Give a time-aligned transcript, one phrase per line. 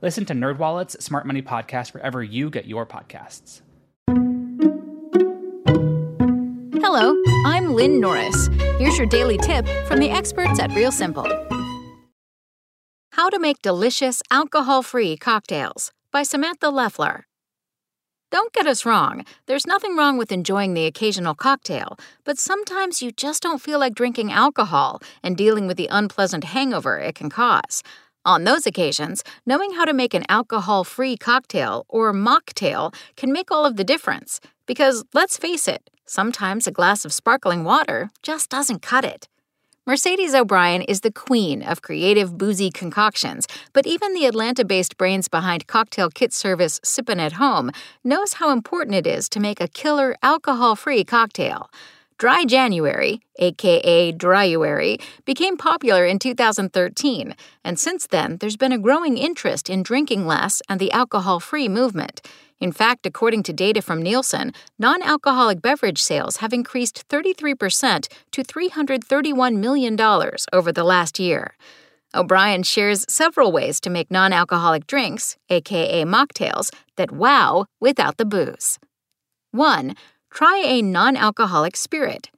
[0.00, 3.62] Listen to NerdWallet's Smart Money Podcast wherever you get your podcasts.
[6.80, 8.48] Hello, I'm Lynn Norris.
[8.78, 11.26] Here's your daily tip from the experts at Real Simple.
[13.12, 17.24] How to Make Delicious Alcohol Free Cocktails by Samantha Leffler.
[18.30, 23.10] Don't get us wrong, there's nothing wrong with enjoying the occasional cocktail, but sometimes you
[23.10, 27.82] just don't feel like drinking alcohol and dealing with the unpleasant hangover it can cause.
[28.28, 33.50] On those occasions, knowing how to make an alcohol free cocktail or mocktail can make
[33.50, 34.38] all of the difference.
[34.66, 39.28] Because let's face it, sometimes a glass of sparkling water just doesn't cut it.
[39.86, 45.28] Mercedes O'Brien is the queen of creative boozy concoctions, but even the Atlanta based brains
[45.28, 47.70] behind cocktail kit service Sippin' at Home
[48.04, 51.70] knows how important it is to make a killer alcohol free cocktail.
[52.18, 59.16] Dry January, aka Dryuary, became popular in 2013, and since then there's been a growing
[59.16, 62.20] interest in drinking less and the alcohol free movement.
[62.58, 68.42] In fact, according to data from Nielsen, non alcoholic beverage sales have increased 33% to
[68.42, 69.96] $331 million
[70.52, 71.54] over the last year.
[72.12, 78.24] O'Brien shares several ways to make non alcoholic drinks, aka mocktails, that wow without the
[78.24, 78.80] booze.
[79.52, 79.94] 1
[80.30, 82.30] try a non alcoholic spirit.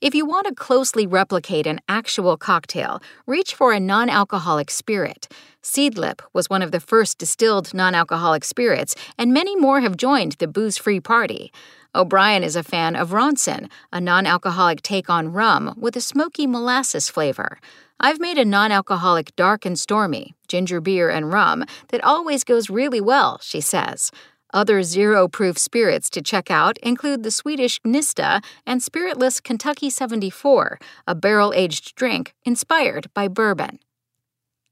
[0.00, 5.28] If you want to closely replicate an actual cocktail, reach for a non alcoholic spirit.
[5.62, 10.32] Seedlip was one of the first distilled non alcoholic spirits, and many more have joined
[10.32, 11.52] the booze free party.
[11.94, 16.46] O'Brien is a fan of Ronson, a non alcoholic take on rum with a smoky
[16.46, 17.58] molasses flavor.
[18.00, 22.68] I've made a non alcoholic dark and stormy, ginger beer and rum, that always goes
[22.68, 24.10] really well, she says.
[24.52, 30.78] Other zero proof spirits to check out include the Swedish Gnista and spiritless Kentucky 74,
[31.06, 33.78] a barrel aged drink inspired by bourbon.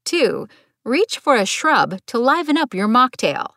[0.05, 0.47] 2.
[0.83, 3.53] Reach for a shrub to liven up your mocktail.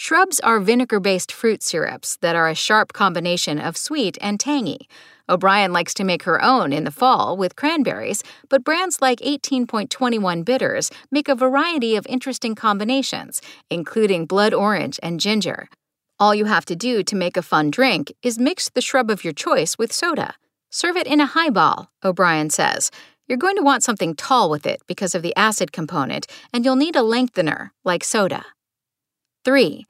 [0.00, 4.88] Shrubs are vinegar based fruit syrups that are a sharp combination of sweet and tangy.
[5.28, 10.44] O'Brien likes to make her own in the fall with cranberries, but brands like 18.21
[10.44, 15.68] Bitters make a variety of interesting combinations, including blood orange and ginger.
[16.20, 19.24] All you have to do to make a fun drink is mix the shrub of
[19.24, 20.36] your choice with soda.
[20.70, 22.92] Serve it in a highball, O'Brien says.
[23.26, 26.76] You're going to want something tall with it because of the acid component, and you'll
[26.76, 28.44] need a lengthener, like soda.
[29.44, 29.87] 3.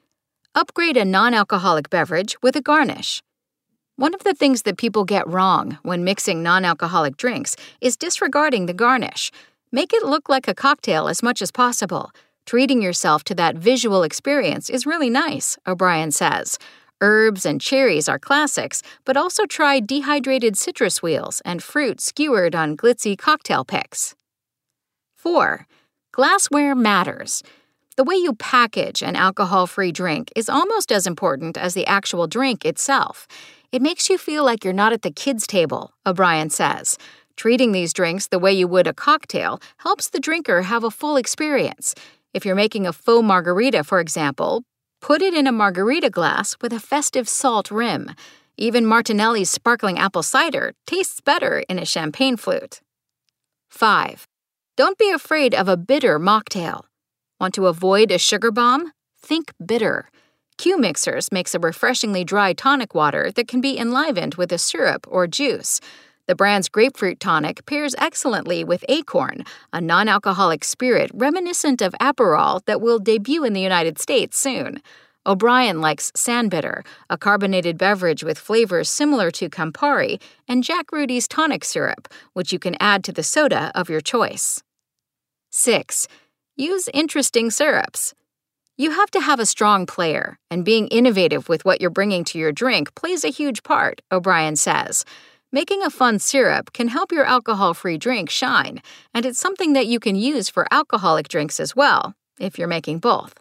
[0.60, 3.22] Upgrade a non alcoholic beverage with a garnish.
[3.94, 8.66] One of the things that people get wrong when mixing non alcoholic drinks is disregarding
[8.66, 9.30] the garnish.
[9.70, 12.10] Make it look like a cocktail as much as possible.
[12.44, 16.58] Treating yourself to that visual experience is really nice, O'Brien says.
[17.00, 22.76] Herbs and cherries are classics, but also try dehydrated citrus wheels and fruit skewered on
[22.76, 24.16] glitzy cocktail picks.
[25.14, 25.68] 4.
[26.10, 27.44] Glassware matters.
[27.98, 32.28] The way you package an alcohol free drink is almost as important as the actual
[32.28, 33.26] drink itself.
[33.72, 36.96] It makes you feel like you're not at the kids' table, O'Brien says.
[37.34, 41.16] Treating these drinks the way you would a cocktail helps the drinker have a full
[41.16, 41.96] experience.
[42.32, 44.62] If you're making a faux margarita, for example,
[45.00, 48.12] put it in a margarita glass with a festive salt rim.
[48.56, 52.80] Even Martinelli's sparkling apple cider tastes better in a champagne flute.
[53.70, 54.28] 5.
[54.76, 56.87] Don't be afraid of a bitter mocktail.
[57.40, 58.92] Want to avoid a sugar bomb?
[59.22, 60.10] Think bitter.
[60.56, 65.06] Q Mixers makes a refreshingly dry tonic water that can be enlivened with a syrup
[65.08, 65.80] or juice.
[66.26, 72.64] The brand's grapefruit tonic pairs excellently with Acorn, a non alcoholic spirit reminiscent of Aperol
[72.66, 74.82] that will debut in the United States soon.
[75.24, 81.64] O'Brien likes San-Bitter, a carbonated beverage with flavors similar to Campari, and Jack Rudy's tonic
[81.64, 84.62] syrup, which you can add to the soda of your choice.
[85.50, 86.08] 6.
[86.60, 88.14] Use interesting syrups.
[88.76, 92.38] You have to have a strong player, and being innovative with what you're bringing to
[92.38, 95.04] your drink plays a huge part, O'Brien says.
[95.52, 98.82] Making a fun syrup can help your alcohol free drink shine,
[99.14, 102.98] and it's something that you can use for alcoholic drinks as well, if you're making
[102.98, 103.38] both.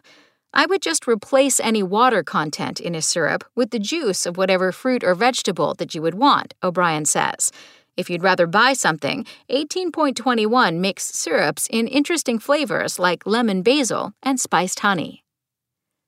[0.54, 4.70] I would just replace any water content in a syrup with the juice of whatever
[4.70, 7.50] fruit or vegetable that you would want, O'Brien says.
[7.98, 14.38] If you'd rather buy something, 18.21 mixed syrups in interesting flavors like lemon basil and
[14.38, 15.24] spiced honey.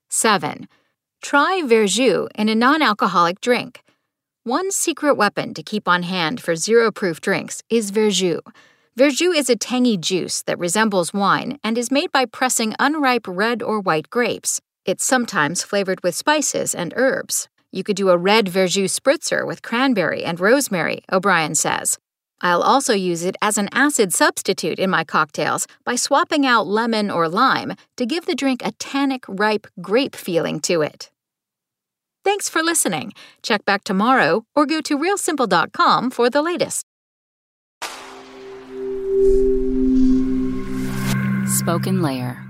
[0.09, 0.69] 7.
[1.21, 3.83] Try Verjus in a non alcoholic drink.
[4.45, 8.41] One secret weapon to keep on hand for zero proof drinks is Verjus.
[8.97, 13.65] Verjus is a tangy juice that resembles wine and is made by pressing unripe red
[13.65, 14.61] or white grapes.
[14.87, 17.49] It's sometimes flavored with spices and herbs.
[17.73, 21.99] You could do a red Verjus spritzer with cranberry and rosemary, O'Brien says.
[22.41, 27.11] I'll also use it as an acid substitute in my cocktails by swapping out lemon
[27.11, 31.11] or lime to give the drink a tannic, ripe grape feeling to it.
[32.25, 33.13] Thanks for listening.
[33.43, 36.85] Check back tomorrow or go to realsimple.com for the latest.
[41.47, 42.50] Spoken Layer.